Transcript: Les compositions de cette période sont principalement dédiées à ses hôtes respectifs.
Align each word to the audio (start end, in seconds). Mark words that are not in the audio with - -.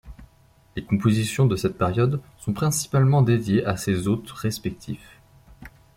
Les 0.75 0.83
compositions 0.83 1.45
de 1.45 1.55
cette 1.55 1.77
période 1.77 2.21
sont 2.39 2.53
principalement 2.53 3.21
dédiées 3.21 3.63
à 3.67 3.77
ses 3.77 4.07
hôtes 4.07 4.31
respectifs. 4.31 5.21